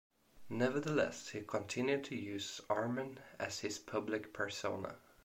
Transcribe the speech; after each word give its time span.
Nevertheless, 0.49 1.29
he 1.29 1.41
continued 1.41 2.05
to 2.05 2.15
use 2.15 2.59
"Arman" 2.71 3.19
as 3.37 3.59
his 3.59 3.77
public 3.77 4.33
persona. 4.33 4.95